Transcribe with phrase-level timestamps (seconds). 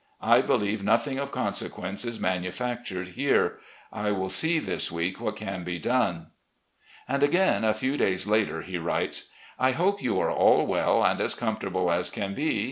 [0.23, 3.59] I believe nothing of consequence is manufactured here.
[3.93, 6.31] I will see this week what can be done...."
[7.07, 9.29] And again, a few days later, he writes:"...
[9.69, 12.59] I hope you are all well, and as comfortable as can be.